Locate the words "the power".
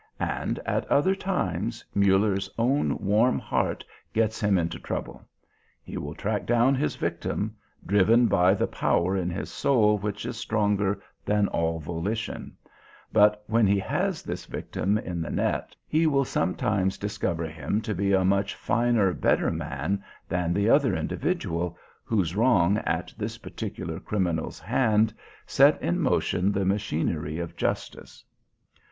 8.55-9.15